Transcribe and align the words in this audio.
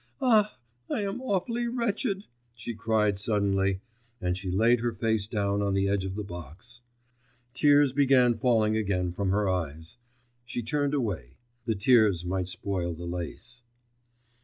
Ah! 0.19 0.57
I 0.89 1.01
am 1.03 1.21
awfully 1.21 1.67
wretched!' 1.67 2.23
she 2.55 2.73
cried 2.73 3.19
suddenly, 3.19 3.81
and 4.19 4.35
she 4.35 4.49
laid 4.49 4.79
her 4.79 4.93
face 4.93 5.27
down 5.27 5.61
on 5.61 5.75
the 5.75 5.87
edge 5.87 6.05
of 6.05 6.15
the 6.15 6.23
box. 6.23 6.81
Tears 7.53 7.93
began 7.93 8.39
falling 8.39 8.75
again 8.75 9.11
from 9.11 9.29
her 9.29 9.47
eyes.... 9.47 9.97
She 10.43 10.63
turned 10.63 10.95
away; 10.95 11.37
the 11.67 11.75
tears 11.75 12.25
might 12.25 12.47
spoil 12.47 12.95
the 12.95 13.05
lace. 13.05 13.61